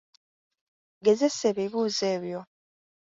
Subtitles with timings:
[1.05, 2.39] Gezesa ebibuuzo ebyo